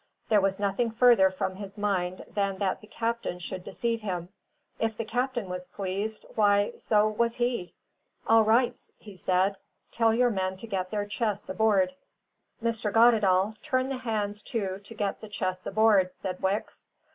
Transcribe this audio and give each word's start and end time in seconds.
There 0.29 0.41
was 0.41 0.57
nothing 0.59 0.89
further 0.89 1.29
from 1.29 1.57
his 1.57 1.77
mind 1.77 2.25
than 2.27 2.57
that 2.57 2.81
the 2.81 2.87
captain 2.87 3.37
should 3.37 3.63
deceive 3.63 4.01
him; 4.01 4.29
if 4.79 4.97
the 4.97 5.05
captain 5.05 5.47
was 5.47 5.67
pleased, 5.67 6.25
why, 6.33 6.73
so 6.75 7.07
was 7.07 7.35
he. 7.35 7.75
"All 8.25 8.43
right," 8.43 8.79
he 8.97 9.15
said. 9.15 9.57
"Tell 9.91 10.11
your 10.11 10.31
men 10.31 10.57
to 10.57 10.65
get 10.65 10.89
their 10.89 11.05
chests 11.05 11.49
aboard." 11.49 11.93
"Mr. 12.63 12.91
Goddedaal, 12.91 13.53
turn 13.61 13.89
the 13.89 13.97
hands 13.97 14.41
to 14.41 14.79
to 14.79 14.93
get 14.95 15.21
the 15.21 15.29
chests 15.29 15.67
aboard," 15.67 16.11
said 16.13 16.41
Wicks. 16.41 16.87